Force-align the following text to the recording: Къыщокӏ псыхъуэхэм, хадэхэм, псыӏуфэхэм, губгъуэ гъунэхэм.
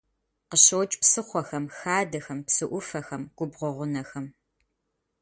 Къыщокӏ 0.49 0.93
псыхъуэхэм, 1.01 1.65
хадэхэм, 1.77 2.39
псыӏуфэхэм, 2.47 3.23
губгъуэ 3.37 3.69
гъунэхэм. 3.75 4.25